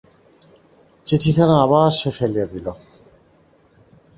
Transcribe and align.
চিঠিখানা 1.05 1.55
আবার 1.61 1.89
সে 1.99 2.09
ফেলিয়া 2.17 2.47
দিল। 2.53 2.67